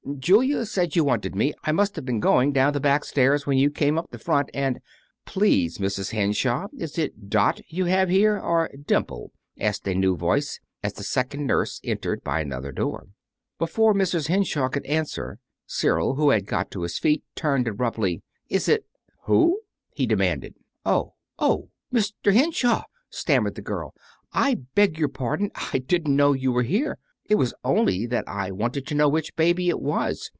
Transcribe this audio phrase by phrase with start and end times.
[0.17, 1.53] "Julia said you wanted me.
[1.63, 4.49] I must have been going down the back stairs when you came up the front,
[4.53, 4.79] and"
[5.27, 6.11] "Please, Mrs.
[6.11, 10.93] Henshaw, is it Dot you have in here, or Dimple?" asked a new voice, as
[10.93, 13.07] the second nurse entered by another door.
[13.57, 14.27] Before Mrs.
[14.27, 18.21] Henshaw could answer, Cyril, who had got to his feet, turned sharply.
[18.49, 18.85] "Is it
[19.25, 19.61] who?"
[19.91, 20.55] he demanded.
[20.85, 21.13] "Oh!
[21.39, 22.33] Oh, Mr.
[22.33, 23.93] Henshaw," stammered the girl.
[24.33, 25.51] "I beg your pardon.
[25.55, 26.97] I didn't know you were here.
[27.29, 30.29] It was only that I wanted to know which baby it was.